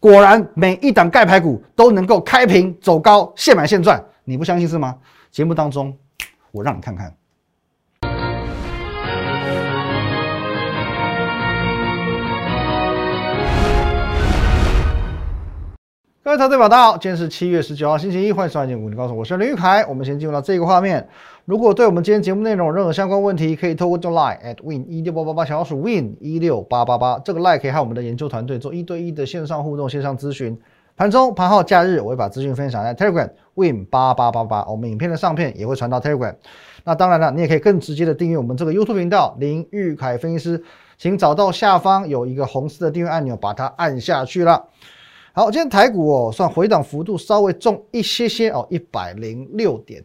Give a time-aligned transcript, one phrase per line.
[0.00, 4.96] 果然每一档盖牌股都能够开平走高，现买现赚，你不相信是吗？
[5.30, 5.96] 节目当中，
[6.52, 7.12] 我让你看看。
[16.28, 19.82] 各位投资者大家好，今天是七月十九号星期一，欢迎收看《股你告诉我，我是林玉凯。
[19.88, 21.08] 我们先进入到这个画面。
[21.46, 30.54] 如果对我们今天节目内容有任何相关问题，可以透过这 line at win 一六八八八小老鼠 win 一六八八八这个 line 可以和我们的研究团队做一对一的线上互动、线上咨询。
[30.98, 34.66] 盘中、盘后、假日，我会把资讯分享在 Telegram win 八八八八。
[34.66, 36.34] 我们影片的上片也会传到 Telegram。
[36.84, 40.62] 那当然了，你也可以更直接的订阅我们这个 YouTube 频道林玉凯分析师，
[40.98, 44.66] 请找到下方有一个红色的订阅按钮，把它按下去了。
[45.38, 50.04] 好，今天台股哦，算回档幅度稍微重一些些哦，一百零六点。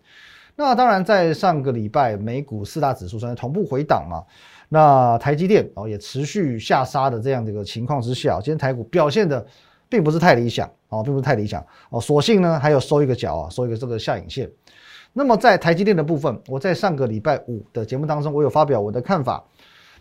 [0.55, 4.23] 那当然，在上个礼拜美股四大指数算是同步回档嘛，
[4.69, 9.43] 那台积电哦也持续下杀的这样的一个情况之下，今天台股表现的
[9.89, 14.47] 并不是太理想哦，并不是太理想哦，所幸呢还有收一个角啊，收一个这个下影线。
[15.13, 19.43] 那么在台积电的部分，我在上个礼拜五的节目当中，我有发表我的看法。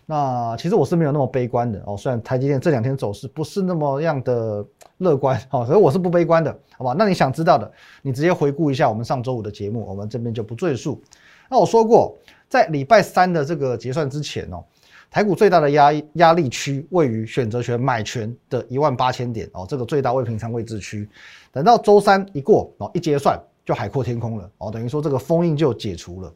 [0.05, 4.65] 那其实我是没有那么悲观的哦，虽然台积电这两天走势不是那么样的
[4.97, 6.93] 乐观哦，可是我是不悲观的，好吧？
[6.97, 11.01] 那你想知道的，你直接回顾一下我们上周五的节目，我们这边就不赘述。
[11.49, 12.17] 那我说过，
[12.49, 14.61] 在礼拜三的这个结算之前哦，
[15.09, 21.07] 台股最大的压压力区位于选择权买权的一万八千点哦，这个最大未平仓位置区。
[21.53, 26.33] 等到周三一过哦，一结算就海阔天空了哦，等于说这个封印就解除了。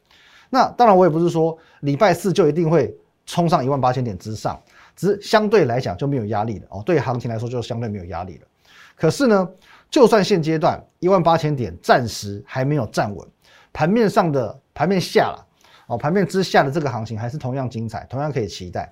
[0.49, 2.95] 那当然，我也不是说礼拜四就一定会。
[3.27, 4.59] 冲上一万八千点之上，
[4.95, 6.81] 只是相对来讲就没有压力了哦。
[6.83, 8.47] 对行情来说就相对没有压力了。
[8.95, 9.47] 可是呢，
[9.91, 13.27] 就算现阶段一万八千点暂时还没有站稳，
[13.71, 15.45] 盘面上的盘面下了
[15.87, 18.91] 哦，盘面之下的这个行情还是同样精彩，同样可以期待。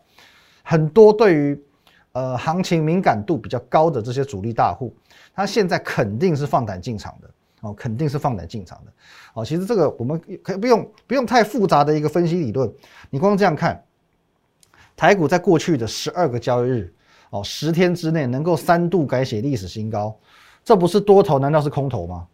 [0.64, 1.60] 很多对于
[2.12, 4.94] 呃行情敏感度比较高的这些主力大户，
[5.34, 7.30] 他现在肯定是放胆进场的
[7.62, 8.92] 哦，肯定是放胆进场的
[9.34, 9.46] 哦。
[9.46, 12.72] 其实这个我们可以不用不用太复杂的一个分析理论，
[13.10, 13.82] 你光这样看。
[14.96, 16.94] 台股在过去的十二个交易日，
[17.30, 20.18] 哦，十天之内能够三度改写历史新高，
[20.64, 22.28] 这不是多头，难道是空头吗？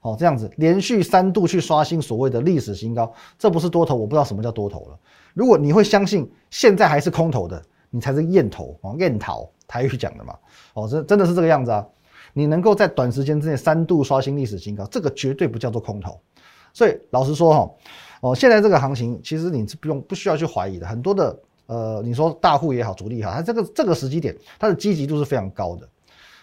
[0.00, 4.98] 哦，这样子连续三度去刷新所谓的历史新高，这不是多头，我不知道什么叫多头了。
[5.34, 7.60] 如果你会相信现在还是空头的，
[7.90, 10.34] 你才是燕头哦，燕桃台语讲的嘛。
[10.74, 11.84] 哦，这真的是这个样子啊。
[12.34, 16.20] 你能够在短时间之内三度刷新历史新高，这个绝对不叫做空头。
[16.72, 17.70] 所以老实说哈，
[18.20, 21.36] 哦，现在这个行情其实你是不用不需要去怀疑的，很多的。
[21.68, 25.88] 呃，你说大户也好，主力也好，它这个这个时机点，它的积极度是非常高的。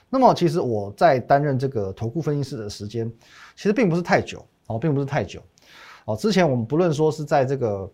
[0.08, 3.12] 那么，其实我在担任这个投顾分析师的时间，
[3.56, 5.42] 其实并不是太久哦，并不是太久
[6.06, 6.16] 哦。
[6.16, 7.92] 之前我们不论说是在这个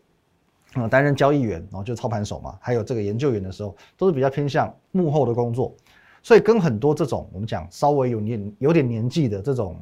[0.76, 5.74] 呃担任交易员，然后就操盘手嘛，还有这个研究员的时候，都是比较偏向幕后的工作，
[6.22, 9.80] 所以跟很多这种我们讲稍微有年有点年纪的这种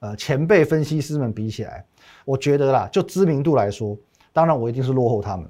[0.00, 1.84] 呃前辈分析师们比起来，
[2.24, 3.96] 我觉得啦，就知名度来说，
[4.32, 5.48] 当然我一定是落后他们。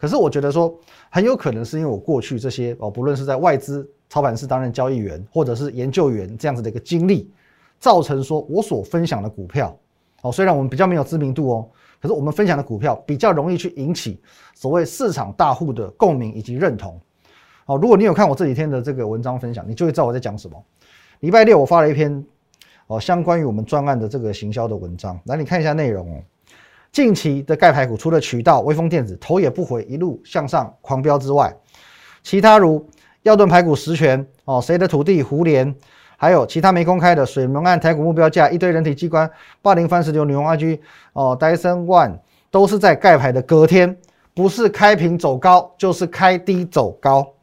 [0.00, 0.74] 可是我觉得说，
[1.10, 7.30] 很有可能是因为我过去这些哦，不论是在外资操盘室担任交易员，或者是研究员这样子的一个经历，
[7.78, 9.76] 造成说我所分享的股票
[10.22, 11.68] 哦，虽然我们比较没有知名度哦，
[12.00, 14.18] 可是我们分享的股票比较容易去引起
[14.54, 16.98] 所谓市场大户的共鸣以及认同。
[17.66, 20.64] 哦，如果你有看我这几天的这个文章分享，你就会知道我在讲什么。
[21.20, 22.24] 礼拜六我发了一篇
[22.86, 26.22] 哦，相关于我们专案的这个行销的文章，来你看一下内容哦。
[26.92, 31.56] 近期的盖牌股，除了渠道微风电子头也不回一路向上狂飙之外，
[32.22, 32.84] 其他如
[33.22, 35.72] 耀盾排骨实权哦，谁的土地胡联，
[36.16, 39.30] 还有其他没公开的水门案台股目标价一堆人体机关
[39.62, 40.80] 霸凌番石榴女王 IG
[41.12, 42.18] 哦，戴森 One
[42.50, 43.96] 都是在盖牌的隔天，
[44.34, 47.34] 不是开平走高，就是开低走高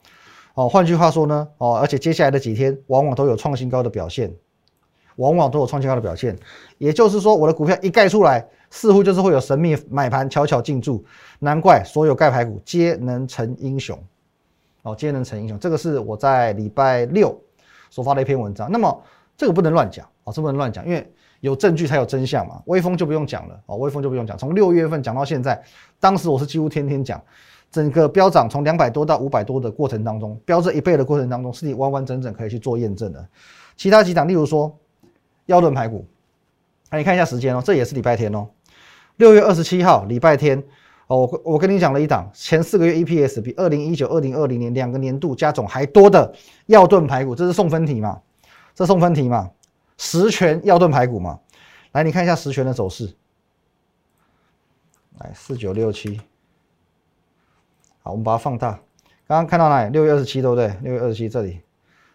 [0.56, 0.68] 哦。
[0.68, 4.36] 换句话说呢哦，而且接下来的几天往往都有创新高的表现，
[5.16, 6.38] 往往都有创新高的表现，
[6.78, 8.46] 也就是说我的股票一盖出来。
[8.78, 11.04] 似乎就是会有神秘买盘悄悄进驻，
[11.40, 14.00] 难怪所有盖牌股皆能成英雄，
[14.84, 15.58] 哦，皆能成英雄。
[15.58, 17.36] 这个是我在礼拜六
[17.90, 18.72] 所发的一篇文章。
[18.72, 19.04] 那么
[19.36, 22.62] 这个不能乱讲哦，这不能乱讲，因为有证据才有真相嘛。
[22.66, 24.38] 微风就不用讲了哦，微风就不用讲。
[24.38, 25.60] 从六月份讲到现在，
[26.00, 27.20] 当时我是几乎天天讲，
[27.72, 33.28] 整个飙涨从两百多到五百多的过程当中，飙这一倍的过程当中，是你完完整整可以去做验证的。
[33.76, 34.72] 其他几档，例如说
[35.48, 36.06] 腰盾排骨，
[36.92, 38.48] 那你看一下时间哦，这也是礼拜天哦。
[39.18, 40.64] 六月二十七号，礼拜天，
[41.08, 46.34] 哦，我我跟你讲了一档，前四个月 EPS 比二零一九、二零二零年两个年度加总还多的
[46.68, 48.22] 药盾排骨，这是送分题嘛？
[48.76, 49.50] 这送分题嘛？
[49.98, 51.40] 十全药盾排骨嘛？
[51.94, 53.12] 来，你看一下十全的走势，
[55.18, 56.22] 来四九六七，
[58.04, 58.74] 好，我们把它放大，
[59.28, 59.90] 刚刚看到哪里？
[59.92, 60.72] 六月二十七对不对？
[60.84, 61.60] 六月二十七这里，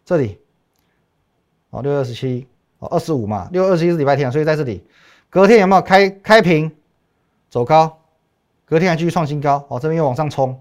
[0.04, 0.38] 这里
[1.70, 2.46] 哦，六月二十七，
[2.78, 4.86] 哦，二十五嘛，六月二十七是礼拜天，所以在这里，
[5.28, 6.70] 隔天有没有开开平
[7.52, 7.98] 走高？
[8.64, 10.58] 隔天还继续创新高，哦，这边又往上冲，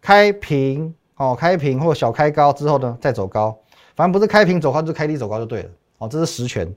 [0.00, 3.54] 开平哦，开平或小开高之后呢，再走高，
[3.94, 6.74] 反正不是开平走高就是开低走高就对了，哦，这是实权，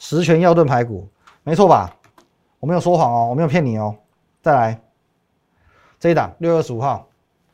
[0.00, 1.08] 实权要盾排骨，
[1.44, 1.94] 没错吧？
[2.58, 3.94] 我没有说谎哦，我没有骗你哦。
[4.42, 4.80] 再来
[6.00, 7.06] 这一档六月二十五号，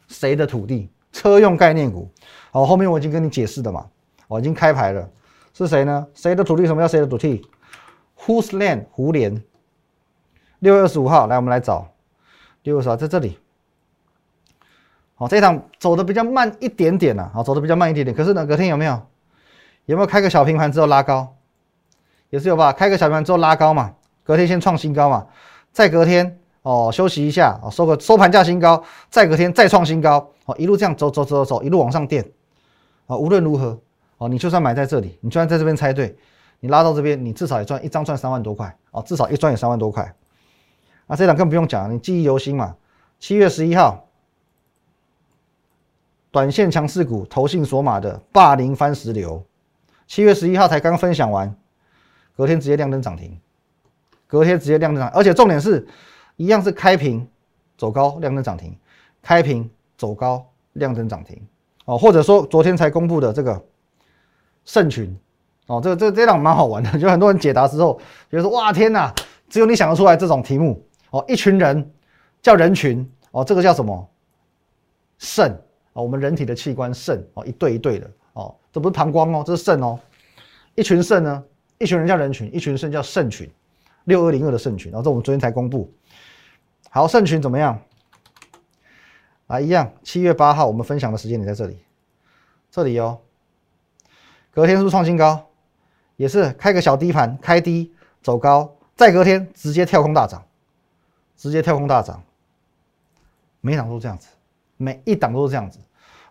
[0.09, 0.89] 谁的土地？
[1.13, 2.09] 车用概念股。
[2.51, 3.87] 好，后面我已经跟你解释的嘛，
[4.27, 5.07] 我已经开牌了，
[5.53, 6.07] 是谁呢？
[6.15, 6.65] 谁的土地？
[6.65, 7.47] 什么叫谁的土地
[8.21, 8.87] ？Whose land？
[8.91, 9.43] 胡联。
[10.61, 11.89] 六月二十五号，来，我们来找
[12.65, 13.39] 六月二十号在这里。
[15.15, 18.15] 好，这一档走的比较慢一点点呐，好，走的比较慢一点点。
[18.15, 19.01] 可是呢，隔天有没有？
[19.87, 21.35] 有没有开个小平盘之后拉高？
[22.29, 22.73] 也是有吧？
[22.73, 23.95] 开个小平盘之后拉高嘛。
[24.23, 25.27] 隔天先创新高嘛，
[25.73, 32.23] 再隔天哦休息一下哦，收个收盘价新高，再隔天再创新高哦，一路这样走走走走，一路往上垫
[33.07, 33.17] 啊。
[33.17, 33.79] 无论如何
[34.19, 36.15] 哦，你就算买在这里，你就算在这边猜对，
[36.61, 40.15] 你拉到这边，你至少也赚一张赚三万多块哦，至少一赚也三万多块。
[41.11, 42.77] 啊，这档更不用讲，你记忆犹新嘛。
[43.19, 44.07] 七月十一号，
[46.31, 49.45] 短线强势股投信索马的霸凌番石榴，
[50.07, 51.53] 七月十一号才刚分享完，
[52.37, 53.37] 隔天直接亮灯涨停。
[54.29, 55.85] 隔天直接亮灯涨，而且重点是
[56.37, 57.27] 一样是开平
[57.77, 58.79] 走高亮灯涨停，
[59.21, 59.69] 开平
[59.99, 61.43] 走高亮灯涨停
[61.87, 63.61] 哦，或者说昨天才公布的这个
[64.65, 65.19] 盛群
[65.67, 69.13] 哦，这个这这档蛮好玩的，就很多人解答之后觉得说哇天哪，
[69.49, 70.81] 只有你想得出来这种题目
[71.11, 71.91] 哦，一群人
[72.43, 74.09] 叫人群哦，这个叫什么
[75.19, 75.53] 肾
[75.93, 79.99] 哦，我们人体的器官肾哦，一对一对的哦，这不是膀胱哦，这是肾哦，
[80.75, 81.45] 一群肾呢，
[81.79, 83.51] 一群人叫人群，一群肾叫肾群。
[84.05, 85.93] 六二零二的肾群，然后这我们昨天才公布。
[86.89, 87.79] 好，肾群怎么样？
[89.47, 89.93] 啊，一样。
[90.03, 91.79] 七月八号我们分享的时间点在这里，
[92.71, 93.19] 这里哦。
[94.53, 95.47] 隔天是不是创新高？
[96.17, 97.93] 也是开个小低盘，开低
[98.23, 100.43] 走高，再隔天直接跳空大涨，
[101.41, 102.23] 直接跳空大涨。
[103.63, 104.29] 每档都这样子，
[104.77, 105.79] 每一档都是这样子。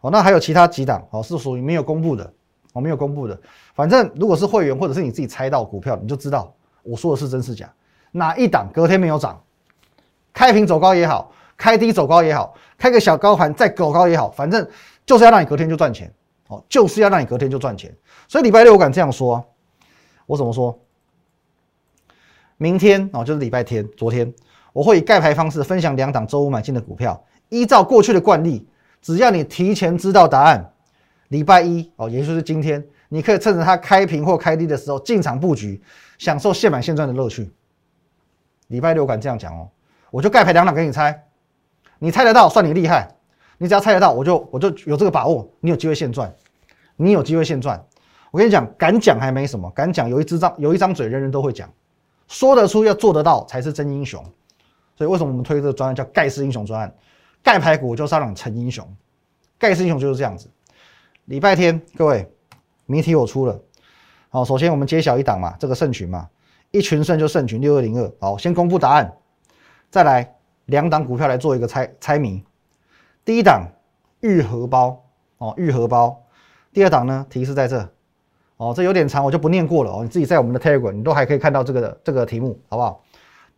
[0.02, 2.32] 哦，那还有其他几档哦，是属于没有公布的，
[2.74, 3.40] 我没有公布的。
[3.74, 6.54] 反正如果是会员或者是你自己猜到股票，你就知道。
[6.84, 7.74] 我说的是真是假？
[8.12, 9.44] 哪一档隔天没有涨，
[10.32, 14.68] 开平走高也好，开低走高也好，开个小高盘再走高也好，反正
[15.06, 16.12] 就是要让你隔天就赚钱，
[16.48, 17.96] 哦，就是要让你隔天就赚钱。
[18.28, 19.44] 所以礼拜六我敢这样说，
[20.26, 20.80] 我怎么说？
[22.58, 24.34] 明天哦，就是礼拜天，昨天
[24.74, 28.68] 我会以盖牌方式分享两档周五买进的股票，依照过去的惯例，
[29.02, 30.74] 只要你提前知道答案，
[31.30, 32.86] 礼拜一哦，也就是今天。
[33.12, 35.82] 你可以趁着它开平或开低的时候进场布局，
[36.20, 37.52] 享受现买现赚的乐趣。
[38.68, 39.68] 礼拜六敢这样讲哦，
[40.12, 41.24] 我就盖牌两档给你猜，
[41.98, 43.10] 你猜得到算你厉害，
[43.58, 46.32] 你只要猜得到，我就我就有这个把握，你有机会现赚，
[46.98, 47.84] 你有机会现赚。
[48.30, 51.68] 我跟你讲，敢讲还没什么，敢讲有一支张有一张嘴，人人都会讲，
[52.28, 54.24] 说得出要做得到才是真英雄。
[55.00, 56.94] 所以为什么我们推这个专案叫盖世英雄专案？
[57.42, 58.86] 盖牌股就是要让你成英雄，
[59.58, 60.50] 盖世英雄就是这样子。
[61.24, 62.30] 礼拜天各位。
[62.92, 63.62] 谜题我出了，
[64.30, 66.28] 好，首先我们揭晓一档嘛，这个胜群嘛，
[66.72, 69.14] 一群胜就胜群六二零二，好，先公布答案，
[69.92, 70.36] 再来
[70.66, 72.44] 两档股票来做一个猜猜谜，
[73.24, 73.68] 第一档
[74.22, 75.06] 玉荷包
[75.38, 76.20] 哦，玉荷包，
[76.74, 77.88] 第二档呢提示在这，
[78.58, 83.04] 哦，这有点长，我就不念过了哦，你自己在我们的 Telegram 你都还可以看到这个这个题目，好不好？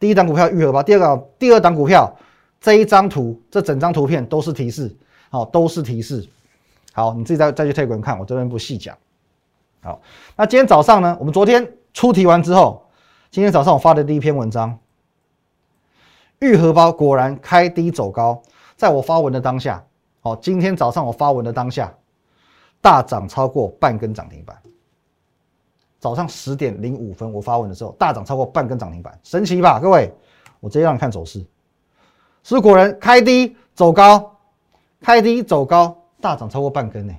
[0.01, 2.11] 第一档股票愈合包，第二档第二档股票
[2.59, 4.91] 这一张图，这整张图片都是提示，
[5.29, 6.27] 好，都是提示，
[6.91, 8.97] 好，你自己再再去 Telegram 看，我这边不细讲。
[9.83, 10.01] 好，
[10.35, 11.15] 那今天早上呢？
[11.19, 12.83] 我们昨天出题完之后，
[13.29, 14.75] 今天早上我发的第一篇文章，
[16.39, 18.41] 愈合包果然开低走高，
[18.75, 19.85] 在我发文的当下，
[20.21, 21.93] 好，今天早上我发文的当下，
[22.81, 24.57] 大涨超过半根涨停板。
[26.01, 30.11] 早上十点零五分我发文的时候，大涨超过半根涨停板，神奇吧，各位？
[30.59, 31.45] 我直接让你看走势，
[32.43, 34.35] 是果然开低走高，
[34.99, 37.13] 开低走高，大涨超过半根呢。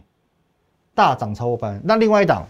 [0.95, 2.45] 大涨超过半，那另外一档，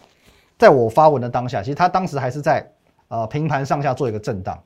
[0.59, 2.67] 在我发文的当下，其实它当时还是在
[3.09, 4.59] 呃平盘上下做一个震荡，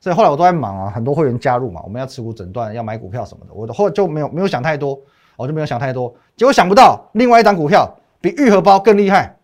[0.00, 4.98] 所以后来我都在忙啊，很多会员加入嘛，我们要持股诊断，要买股票什么的，我的后就没有没有想太多，
[5.36, 7.88] 我就没有想太多，结果想不到另外一档股票
[8.20, 9.36] 比玉荷包更厉害，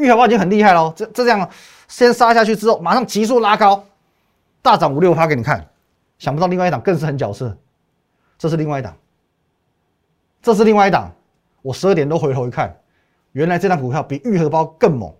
[0.00, 1.48] 玉荷包已经很厉害喽，这这样
[1.86, 3.84] 先杀下去之后，马上急速拉高，
[4.62, 5.68] 大涨五六趴给你看，
[6.18, 7.56] 想不到另外一档更是很角色，
[8.38, 8.96] 这是另外一档，
[10.42, 11.12] 这是另外一档。
[11.62, 12.74] 我十二点多回头一看，
[13.32, 15.14] 原来这张股票比玉荷包更猛，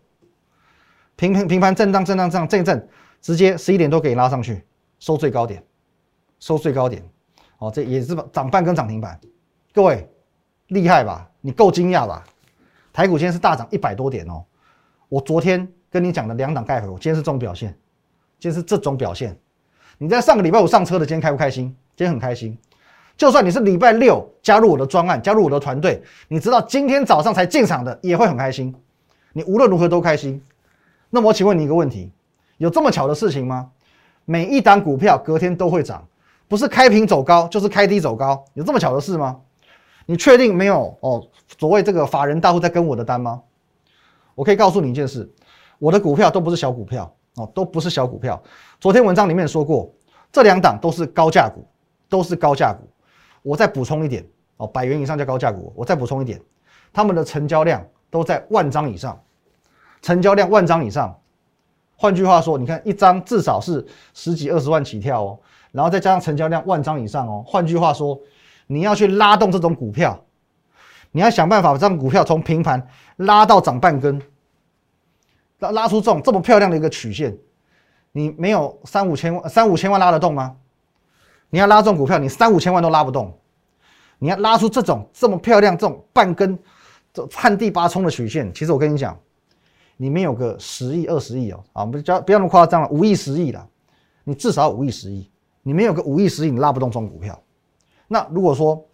[1.17, 2.89] 平平平盘震荡震荡这样震一震，
[3.21, 4.65] 直接十一点多给你拉上去，
[4.99, 5.63] 收最高点，
[6.39, 7.03] 收最高点，
[7.59, 9.21] 哦，这也是涨半根涨停板，
[9.75, 10.11] 各位
[10.69, 11.29] 厉害吧？
[11.43, 12.25] 你够惊讶吧？
[12.93, 14.43] 台股今天是大涨一百多点哦，
[15.11, 17.77] 我昨天跟你讲的两档盖回，我今天是这种表现，
[18.39, 19.37] 今天是这种表现。
[19.99, 21.65] 你在上个礼拜五上车的，今天开不开心？
[21.97, 22.57] 今天很开心。
[23.17, 28.73] 就算你是礼拜六加入我的专案，加入我的团队，你知道今天早上才进场的也会很开心。
[29.33, 30.41] 你无论如何都开心。
[31.11, 32.13] 那么我请问你一个问题：
[32.59, 33.69] 有这么巧的事情吗？
[34.25, 36.07] 每一档股票隔天都会涨，
[36.47, 39.41] 不是开平走高就是开低走高，有这么巧的事吗？
[40.07, 41.27] 你确定没有哦？
[41.59, 43.43] 所谓这个法人大户在跟我的单吗？
[44.41, 45.31] 我可以告诉你一件事：
[45.79, 48.43] 我的股票都不是小股票哦，都不是小股票。
[48.81, 49.93] 昨天文章里面说过，
[50.33, 51.63] 这两档都是高价股，
[52.09, 52.89] 都是高价股。
[53.43, 55.71] 我再补充一点哦，百元以上叫高价股。
[55.77, 56.41] 我再补充一点，
[56.91, 59.21] 他们的成交量都在万张以上，
[60.01, 61.15] 成交量万张以上。
[61.95, 65.39] 换句话说，你看一张至少是十几二十万起跳哦，
[65.71, 67.45] 然后再加上成交量万张以上哦。
[67.47, 68.19] 换句话说，
[68.69, 70.19] 你要去拉动这种股票，
[71.11, 72.83] 你要想办法把这张股票从平盘
[73.17, 74.19] 拉到涨半根，
[75.61, 77.37] 拉拉出这种这么漂亮的一个曲线。
[78.13, 80.57] 你没有三五千万，三五千万拉得动吗？
[81.49, 83.33] 你要拉这种股票，你三五千万都拉不动。
[84.19, 86.59] 你要拉出这种这么漂亮、这种半根、
[87.13, 89.19] 这旱地拔葱的曲线，其实我跟你讲，
[89.97, 93.67] 你没有个十亿、二十亿哦，啊，不要不要那么夸张了，五亿、十亿了，
[94.25, 95.31] 你至少五亿、十亿，
[95.63, 97.41] 你没有个五亿、十亿，你拉不动这种股票。
[98.09, 98.87] 那如果说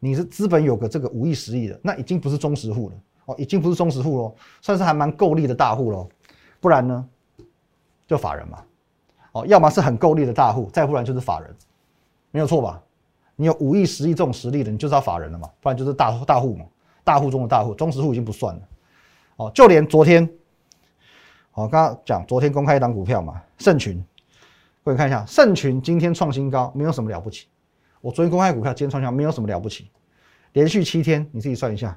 [0.00, 2.96] 你是资本有个这个五亿、十亿的，那已经不是中实户了
[3.28, 6.08] 哦，已经不是中实户喽，算是还蛮够力的大户喽。
[6.60, 7.06] 不然呢，
[8.06, 8.64] 就法人嘛，
[9.32, 11.54] 哦，要么是很够力的大户，再不然就是法人。
[12.30, 12.82] 没有错吧？
[13.36, 16.64] 你有五亿、十亿这种实力的，你就是要法人了嘛，不然就是大大户嘛，
[17.04, 18.62] 大户中的大户，中实户已经不算了。
[19.36, 20.24] 哦，就连昨天，
[21.52, 24.02] 哦，刚刚讲昨天公开一档股票嘛，盛群，
[24.82, 27.46] 各位看一下，盛群今天创新高，没有什么了不起。
[28.00, 29.90] 我昨天公开股票，今天创新高，没有什么了不起。
[30.54, 31.96] 连续七天，你自己算一下，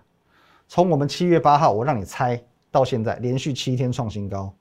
[0.74, 4.54] 从我们七月八号我让你猜到现在，连续七天创新高，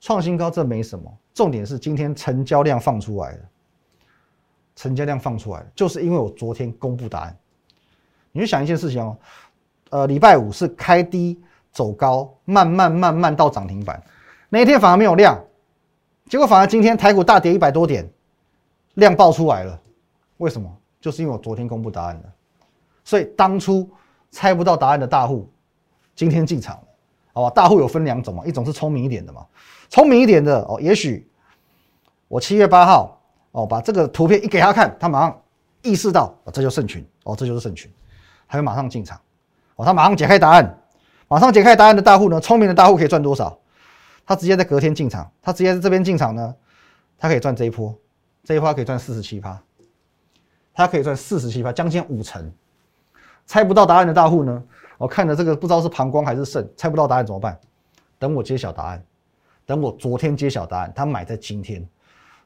[0.00, 3.38] 创新高这没什么，重点是今天成交量放出来了。
[4.74, 7.36] 成交量放出来就是因为我昨天公布答案。
[8.32, 9.18] 你就想一件事情哦，
[9.90, 11.38] 呃，礼拜五是开低
[11.70, 14.02] 走高，慢慢慢慢到涨停板，
[14.48, 15.38] 那一天反而没有量，
[16.24, 18.10] 结果反而今天台股大跌一百多点，
[18.94, 19.78] 量爆出来了。
[20.38, 20.74] 为什么？
[21.02, 22.32] 就是因为我昨天公布答案了，
[23.04, 23.86] 所以当初
[24.34, 25.48] 猜不到答案的大户，
[26.16, 26.76] 今天进场，
[27.32, 27.50] 好吧？
[27.50, 29.46] 大户有分两种嘛，一种是聪明一点的嘛，
[29.88, 31.30] 聪明一点的哦，也许
[32.26, 33.20] 我七月八号。
[33.56, 35.40] 哦，把这个图片一给他看，他马上
[35.80, 37.88] 意识到，哦，这就是圣群，哦，这就是圣群，
[38.48, 39.16] 他会马上进场，
[39.76, 40.76] 哦，他马上解开答案，
[41.28, 43.56] 马上解开答案的大户呢，聪明的大户可以赚多少？
[44.26, 46.52] 他直接在隔天进场，他直接在这边进场呢，
[47.16, 47.96] 他可以赚这一波，
[48.42, 49.62] 这一波可以赚四十七趴，
[50.74, 52.52] 他可以赚四十七趴，将近五成。
[53.46, 54.62] 猜不到答案的大户呢，
[54.98, 57.58] 我看了这个不知道是膀胱还是肾，猜不到答案怎么办？
[58.18, 59.04] 等我揭晓答案，
[59.66, 61.86] 等我昨天揭晓答案，他买在今天。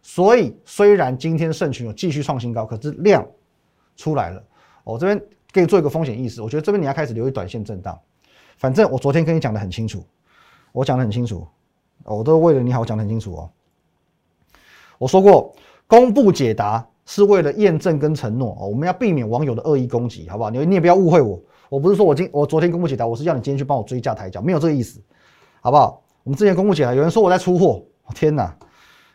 [0.00, 3.26] 所以，虽然今天盛群有继续创新高，可是量
[3.97, 4.43] 出来了。
[4.85, 5.21] 我这边
[5.52, 7.99] 给你做一个风险意识，我觉得这边你要开始留意短线震荡。
[8.57, 10.05] 反正我昨天跟你讲的很清楚，
[10.73, 11.47] 我讲的很清楚，
[12.05, 13.50] 我都为了你好，我讲的很清楚哦。
[14.99, 15.55] 我说过，
[15.87, 20.50] 公布解答是为了验证跟承诺哦，我们要避免网友的恶意攻击，好不好？
[20.50, 25.00] 你你也不要误会我，我不是说我今我昨天公布解答，我是要你今天去帮我追价抬脚，没有这个意思，
[25.62, 26.03] 好不好？
[26.23, 27.83] 我们之前公布解答，有人说我在出货，
[28.15, 28.55] 天哪！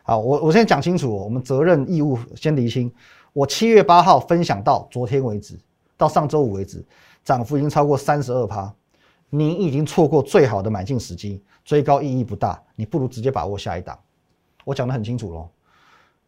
[0.02, 2.92] 好，我我先讲清楚，我们责任义务先厘清。
[3.32, 5.56] 我七月八号分享到昨天为止，
[5.96, 6.84] 到上周五为止，
[7.24, 8.74] 涨幅已经超过三十二趴，
[9.30, 13.98] 你已经错过最好的买进时机，追高意义不大，你不如直接把握下一档。
[14.66, 15.48] 我讲的很清楚喽，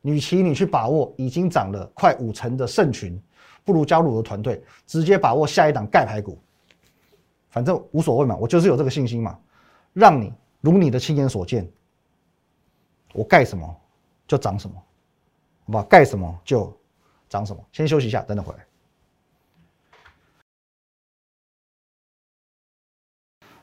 [0.06, 3.20] 与其你去把握已经涨了快五成的盛群，
[3.64, 6.40] 不如加入我的团队，直接把握下一档盖牌股。
[7.50, 9.40] 反正无所谓嘛，我就是有这个信心嘛，
[9.94, 10.32] 让你
[10.62, 11.68] 如你的亲眼所见。
[13.14, 13.76] 我盖什么
[14.28, 14.76] 就涨什么，
[15.66, 15.84] 好吧？
[15.90, 16.72] 盖什么就
[17.28, 17.66] 涨什么。
[17.72, 18.66] 先休息一下，等等回来。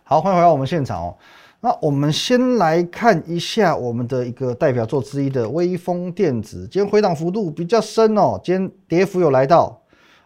[0.03, 1.19] 好，欢迎回到我们现场哦。
[1.65, 9.81] 那我们先来看一下我们的一个代表作之一的微风电子，今天回档幅度比较深哦，今天跌幅有来到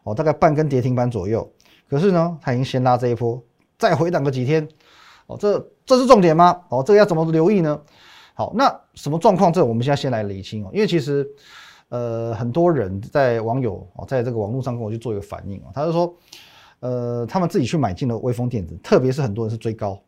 [0.05, 1.47] 哦，大概半根跌停板左右。
[1.91, 3.39] 可是呢，它已经先拉这一波，
[3.77, 4.67] 再回档个几天
[5.27, 6.59] 哦，这这是重点吗？
[6.71, 7.79] 哦，这个要怎么留意呢？
[8.33, 9.53] 好，那什么状况？
[9.53, 10.71] 这我们现在先来理清哦。
[10.73, 11.29] 因为其实，
[11.91, 16.17] 呃，很多人在网友哦，在这个网络上跟我去做一个反应哦，他就说，
[16.81, 20.01] 呃，他们自己去买进了微风电子，特别是很多人是追高，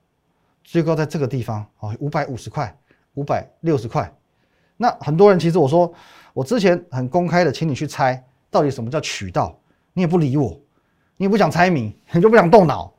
[0.71, 2.79] 最高在这个地方哦，五百五十块、
[3.15, 4.15] 五百六十块。
[4.77, 5.91] 那很多人其实我说，
[6.35, 9.59] 我之前很公开的，请你去猜到底什么叫渠道，
[9.95, 10.51] 你也不理我，
[11.17, 12.93] 你也不想猜谜，你就不想动脑。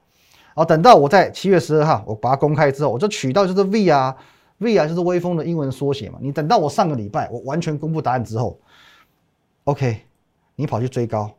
[0.56, 4.18] 好，等到我在七月十二号我把它公开之后，我就渠道就是 V 啊
[4.58, 6.18] ，V 啊就是微风的英文缩写嘛。
[6.20, 8.60] 你等到我上个礼拜我完全公布答案之后
[9.66, 10.02] ，OK，
[10.56, 11.32] 你跑去追高，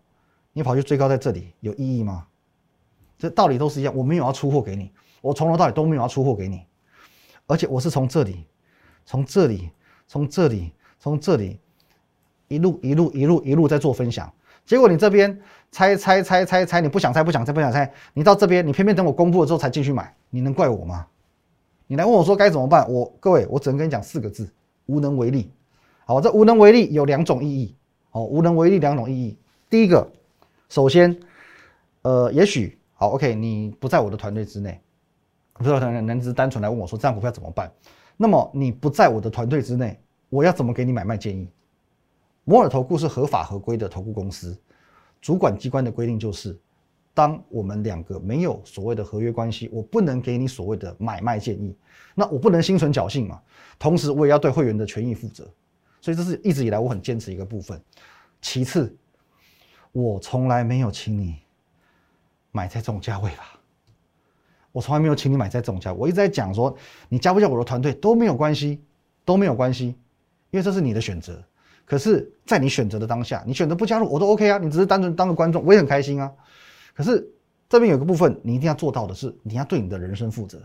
[0.52, 2.25] 你跑去追高在这里有意义吗？
[3.18, 6.64] 这道理都是一样，我没有要出货给你，我从头到尾都没有要出货给你，
[7.46, 8.46] 而且我是从这里，
[9.04, 9.70] 从这里，
[10.06, 11.58] 从这里，从这里。
[12.48, 14.28] 一路一路一路一路在做分享，
[14.66, 21.06] 结果你这边猜猜猜猜猜，你不想猜不想猜不想猜，你到这边你偏偏等我公布了之后才进去买，你能怪我吗？
[21.86, 24.52] 你来问我说该怎么办，我各位我只能跟你讲四个字：
[24.86, 25.52] 无能为力。
[26.04, 27.76] 好，这无能为力有两种意义。
[28.10, 29.38] 哦，无能为力两种意义。
[29.68, 30.10] 第一个，
[30.68, 31.16] 首先，
[32.02, 34.80] 呃，也许好，OK，你不在我的团队之内，
[35.64, 37.70] 不在团队，能只单纯来问我说这样股票怎么办？
[38.16, 39.98] 那么你不在我的团队之内，
[40.28, 41.48] 我要怎么给你买卖建议？
[42.44, 44.58] 摩尔投顾是合法合规的投顾公司，
[45.20, 46.58] 主管机关的规定就是，
[47.12, 51.76] 当我们两个没有所谓的合约关系，我不能给你所谓的买卖建议，
[52.14, 53.40] 那我不能心存侥幸嘛。
[53.78, 55.48] 同时，我也要对会员的权益负责，
[56.00, 57.80] 所以这是一直以来我很坚持一个部分。
[58.40, 58.96] 其次，
[59.92, 61.36] 我从来没有请你
[62.50, 63.59] 买在这种价位吧，
[64.72, 66.76] 我从来没有请你买在这种价，我一直在讲说，
[67.08, 68.80] 你加不加我的团队都没有关系，
[69.24, 69.86] 都没有关系，
[70.50, 71.42] 因为这是你的选择。
[71.84, 76.32] 可是，在你选择的当下，你选择不加入我都 OK 啊，你只是单纯当个观众，我也很开心啊。
[76.94, 77.28] 可是
[77.68, 80.62] 这边有个部分，你一定要做到的是，你要对你的人生负责，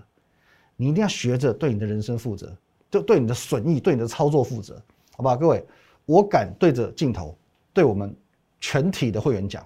[0.76, 2.56] 你一定要学着对你的人生负责，
[2.92, 4.80] 就对你的损益、对你的操作负责，
[5.16, 5.36] 好不好？
[5.36, 5.66] 各位，
[6.06, 7.36] 我敢对着镜头，
[7.74, 8.16] 对我们
[8.60, 9.66] 全体的会员讲，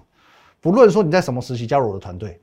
[0.62, 2.40] 不论说你在什么时期加入我的团队，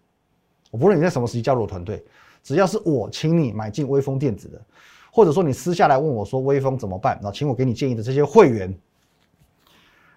[0.76, 2.04] 我不论你在什么时期加入我团队，
[2.42, 4.60] 只要是我请你买进微风电子的，
[5.10, 8.78] 或者说你私下来问我说微风怎么办，然后请我给你建议的这些会员。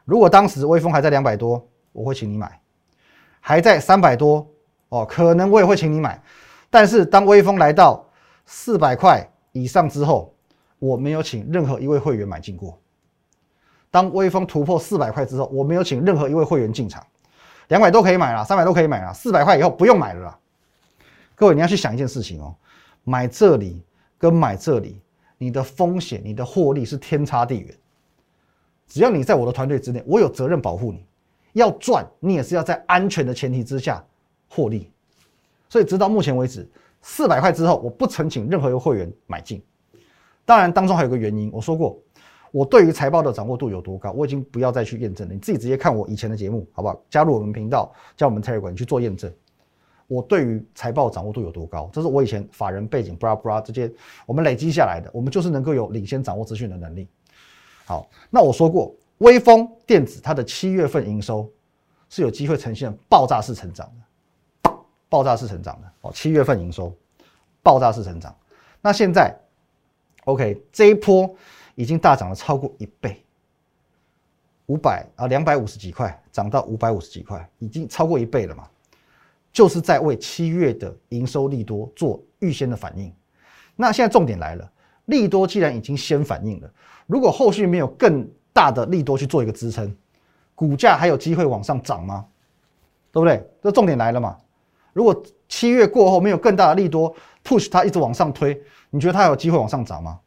[0.04, 2.50] 如果当时微风还在两百多，我会请你买；
[3.40, 4.46] 还在三百多，
[4.90, 6.22] 哦，可能我也会请你买。
[6.70, 8.06] 但是当微风来到
[8.46, 10.36] 四百块以上之后，
[10.78, 12.78] 我没有请任何一位会员买进过。
[13.90, 17.02] 当微风突破四百块之后，我没有请任何一位会员进场。
[17.70, 20.39] 两百多可以买了，三百多可以买了，四百块以后不用买了啦。
[21.40, 22.54] 各位，你要去想一件事情哦，
[23.06, 23.82] 买这里
[24.18, 25.00] 跟买这里，
[25.38, 27.74] 你的风险、你的获利是天差地远。
[28.86, 31.06] 只要你在我的团队之内，我有责任保护你。
[31.54, 34.06] 要赚，你也是要在安全的前提之下
[34.50, 34.92] 获利。
[35.70, 36.68] 所以，直到目前为止，
[37.02, 39.64] 四百块之后，我不曾请任何一个会员买进。
[40.44, 41.98] 当然，当中还有个原因，我说过，
[42.52, 45.34] 我对于财报的掌握度有多高，我已经不要再去验证了。
[45.34, 47.02] 你自己直接看我以前的节目，好不好？
[47.10, 49.32] 加入我们频道，加我们 Telegram 去做验证。
[50.10, 53.90] 我对于财报掌握度有多高，这是我以前法人背景，bra bra 这些
[54.26, 57.08] 我们累积下来的，我们就是能够有领先掌握资讯的能力。
[57.86, 61.48] 好，那我说过，微风电子它的七月份营收
[62.10, 63.88] 是有机会呈现爆炸式成长
[64.64, 64.72] 的，
[65.10, 66.92] 爆炸式成长的哦，七月份营收
[67.62, 68.36] 爆炸式成长。
[68.82, 69.32] 那现在
[70.26, 71.30] ，OK，这一波
[71.76, 73.24] 已经大涨了超过一倍，
[74.66, 78.68] 五百啊，两百五十几块涨到五百五十几块，已经超过一倍了嘛，
[79.60, 83.14] 就是在为七月的营收利多做预先的反应。
[83.76, 84.72] 那现在重点来了，
[85.08, 86.72] 利多既然已经先反应了。
[87.08, 89.94] 如果后续没有更大的利多去做一个支撑，
[90.56, 92.26] 股价还有机会往上涨吗？
[93.12, 93.46] 对不对？
[93.62, 94.38] 这重点来了嘛。
[94.94, 98.58] 如果七月过后没有更大的利多 push 它一直往上推，
[98.90, 100.18] 你觉得它有机会往上涨吗？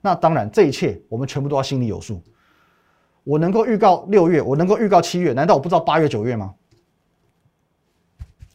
[0.00, 2.22] 那当然，这一切我们全部都要心里有数。
[3.24, 6.54] 我能够预告六月，我能够预告七月，难道我不知道八月九月吗？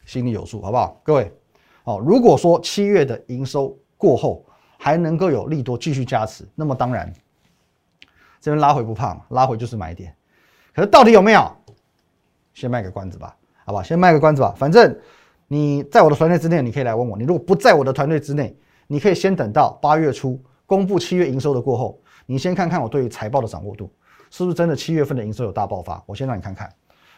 [0.06, 1.00] 心里有数，好不好？
[1.04, 1.32] 各位，
[1.84, 4.46] 哦，如果说七月的营收过后
[4.78, 7.12] 还能够有利多继续加持，那么当然。
[8.40, 10.16] 这边拉回不怕嘛，拉回就是买点。
[10.74, 11.52] 可是到底有没有？
[12.54, 14.54] 先卖个关子吧，好吧，先卖个关子吧。
[14.56, 14.96] 反正
[15.48, 17.18] 你在我的团队之内，你可以来问我。
[17.18, 18.56] 你如果不在我的团队之内，
[18.88, 23.92] 你可以先等到八月初公布七月营收的过后，你先看看我对于财报的掌握度
[24.30, 26.02] 是不是真的七月份的营收有大爆发。
[26.06, 26.72] 我先让你看看，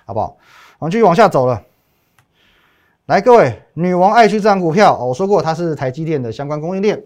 [0.05, 0.37] 好不好？
[0.79, 1.61] 我们继续往下走了。
[3.07, 7.01] 来，各位，女王爱去这张股票，我说过它是台积电的相关供应链。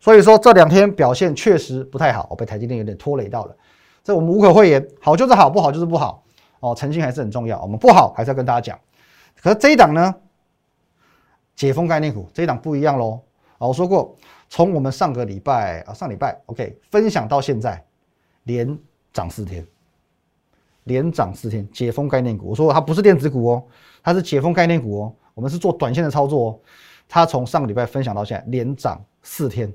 [0.00, 3.54] 所以说这两天表现确实不太好，我被台积电有点拖累到了，
[4.02, 6.22] 这我们无可讳言，好就是好，不好就是不好。
[6.60, 8.80] 哦，诚信还是很重要，我们不好还是要跟大家讲。
[9.42, 10.14] 可是这一档呢，
[11.54, 13.20] 解封概念股这一档不一样喽
[13.58, 14.16] 啊，我说过，
[14.48, 17.84] 从我们上个礼拜啊上礼拜 OK 分享到现在，
[18.44, 18.78] 连
[19.12, 19.66] 涨四天，
[20.84, 23.62] 连涨四天，解封概念股，我说它不是电子股哦，
[24.02, 26.58] 它是解封概念股哦，我们是做短线的操作哦，
[27.06, 29.70] 它从上个礼拜分享到现在连涨四天。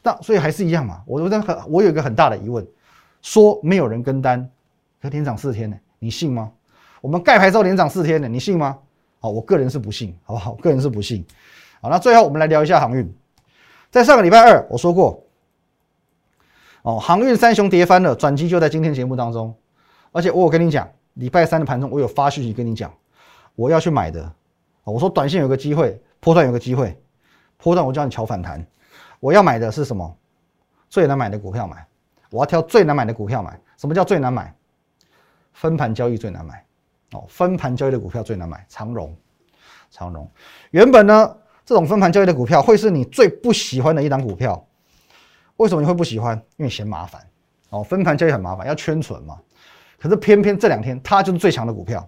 [0.00, 2.64] 那所以还是一样嘛，我我很我有一个很大的疑问，
[3.20, 4.48] 说没有人跟单，
[5.00, 6.52] 可连涨四天呢，你信吗？
[7.00, 8.78] 我们盖牌之后连涨四天呢，你信吗？
[9.18, 10.54] 好，我个人是不信，好不好？
[10.54, 11.26] 个人是不信。
[11.80, 13.12] 好，那最后我们来聊一下航运。
[13.90, 15.24] 在上个礼拜二我说过，
[16.82, 19.52] 哦，航运三雄跌翻了，转机就在今天节目当中。
[20.12, 22.92] 而且我有跟你讲，礼拜三的盘中我有发讯息跟你讲，
[23.56, 24.32] 我要去买的。
[24.84, 27.00] 我说短线有个机会，波段有个机会，
[27.56, 28.64] 波段我叫你瞧反弹。
[29.20, 30.16] 我要买的是什么？
[30.88, 31.86] 最难买的股票买，
[32.30, 33.58] 我要挑最难买的股票买。
[33.76, 34.54] 什么叫最难买？
[35.52, 36.64] 分盘交易最难买。
[37.12, 38.64] 哦，分盘交易的股票最难买。
[38.68, 39.16] 长荣，
[39.90, 40.30] 长荣，
[40.70, 44.66] 原本呢，这种分盘交易的股票会是你最不喜欢的一档股票。
[45.56, 46.36] 为什么你会不喜欢？
[46.56, 47.20] 因为嫌麻烦。
[47.70, 49.38] 哦，分盘交易很麻烦，要圈存嘛。
[49.98, 52.06] 可是偏偏这两天它就是最强的股票。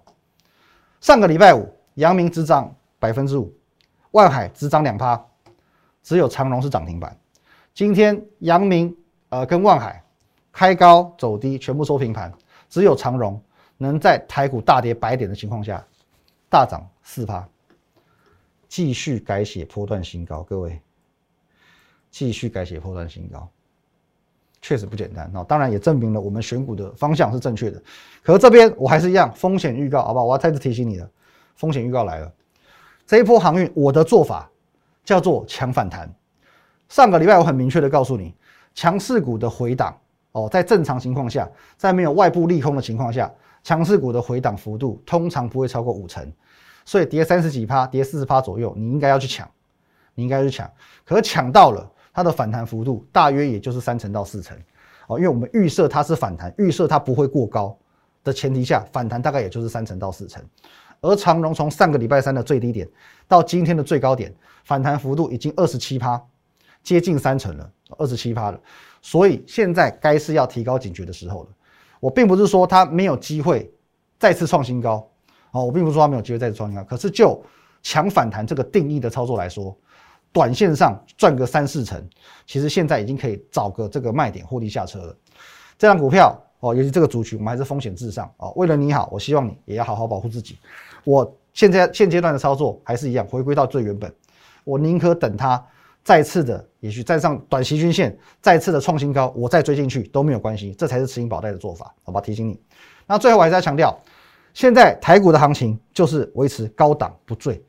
[1.01, 3.53] 上个礼拜五，阳明只涨百分之五，
[4.11, 5.21] 万海只涨两趴，
[6.03, 7.17] 只有长荣是涨停板。
[7.73, 8.95] 今天阳明
[9.29, 10.01] 呃跟万海
[10.51, 12.31] 开高走低，全部收平盘，
[12.69, 13.41] 只有长荣
[13.77, 15.85] 能在台股大跌百点的情况下
[16.49, 17.45] 大涨四趴，
[18.67, 20.43] 继续改写波段新高。
[20.43, 20.79] 各位，
[22.11, 23.47] 继续改写波段新高。
[24.61, 27.79] 确实不简单哦，当然也证明了我们选股的方向是正确的。
[28.23, 30.25] 可是这边我还是一样风险预告，好不好？
[30.25, 31.07] 我要再次提醒你了，
[31.55, 32.31] 风险预告来了。
[33.07, 34.49] 这一波航运，我的做法
[35.03, 36.09] 叫做强反弹。
[36.87, 38.33] 上个礼拜我很明确的告诉你，
[38.73, 39.97] 强势股的回档
[40.31, 43.31] 哦，在正常情况下，在没有外部利空的情况下，
[43.63, 46.31] 强势股的回档幅度通常不会超过五成，
[46.85, 49.49] 所以跌三十几趴，跌四十趴左右，你应该要去抢，
[50.13, 50.69] 你应该去抢。
[51.03, 51.91] 可是抢到了。
[52.17, 54.57] 它的反弹幅度大约也就是三成到四成，
[55.07, 57.77] 哦，因为我们预设它是反弹，预设它不会过高
[58.23, 60.41] 的前提下，反弹大概也就是三成到四成。
[61.01, 62.87] 而长荣从上个礼拜三的最低点
[63.27, 66.21] 到今天的最高点，反弹幅度已经二十七趴，
[66.83, 68.59] 接近三成了，二十七趴了。
[69.01, 71.49] 所以现在该是要提高警觉的时候了。
[71.99, 73.71] 我并不是说它没有机会
[74.19, 75.07] 再次创新高，
[75.51, 77.41] 哦，我并不是说它没有机会再次创新高，可是就
[77.83, 79.75] 强反弹这个定义的操作来说。
[80.31, 82.05] 短线上赚个三四成，
[82.45, 85.15] 其实现在已经可以找个这个卖点获利下车了。
[85.77, 88.51] 这张股票哦，尤其这个族群，我们还是风险至上哦。
[88.55, 90.57] 为了你好，我希望你也要好好保护自己。
[91.03, 94.11] 我现在现阶段的操作还是一样，回归到最原本。
[94.63, 95.63] 我宁可等它
[96.03, 100.73] 再次的，也许站上短期均线，再次的创新高，我再追进去都没有关系。
[100.73, 102.19] 这才是持盈保带的做法，好吧？
[102.19, 102.59] 提醒你。
[103.05, 103.95] 那最后我还是要强调，
[104.53, 107.63] 现在台股的行情就是维持高档不坠。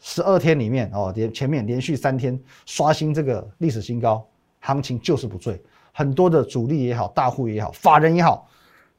[0.00, 4.26] 十二天里面哦，连前面连续三天刷新这个历史新高，
[4.60, 5.62] 行情就是不坠。
[5.96, 8.48] 很多的主力也好，大户也好，法人也好，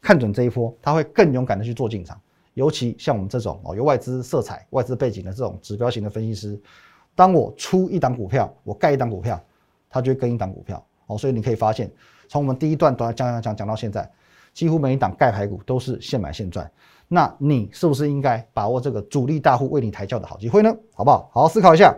[0.02, 2.18] 看准这一波，他会更勇敢的去做进场。
[2.54, 6.58] 尤其像我们这种哦，有外资色彩、外资背景的这种指标型的分析师，
[7.14, 9.38] 当我出一档股票，我盖一档股票，
[9.90, 11.18] 他就会跟一档股票哦。
[11.18, 11.92] 所以你可以发现，
[12.30, 14.10] 从我们第一段讲讲讲讲到现在，
[14.54, 16.72] 几乎每一档盖牌股都是现买现赚。
[17.10, 20.74] 那你是不是应该把握这个主力大户为你抬轿的好机会呢？
[20.94, 21.30] 好不好？
[21.34, 21.94] 好好思考一下。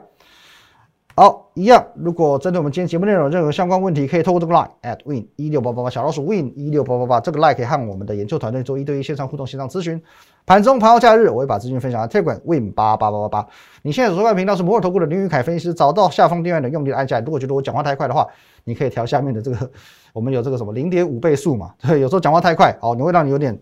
[1.19, 1.84] 好，一样。
[1.95, 9.99] 如果针对我们今天节目内容任何相关问题，可以透过这个 line at win 一六八八八小老鼠 win 一六八八八这个 line 可以和我们的研究团队做一对一线上互动、线上咨询。
[10.45, 13.47] 盘中、盘后、假日，我会把资讯分享到 Telegram win 八八八八八。
[13.82, 17.19] 你现在所收看频道是摩尔投顾的林宇凯分析师，找到下方订阅的用力按下。
[17.21, 18.27] 如果觉得我讲话太快的话，
[18.65, 19.71] 你可以调下面的这个，
[20.13, 21.73] 我们有这个什么零点五倍速嘛？
[21.80, 23.60] 对，有时候讲话太快，好，你会让你有点。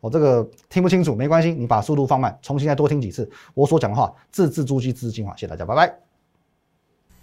[0.00, 5.36] 我这个听不清楚，没关系，你把速度放慢，重新再多听几次我所讲的话，字字珠玑，字字精华。
[5.36, 6.03] 谢谢大家，拜拜。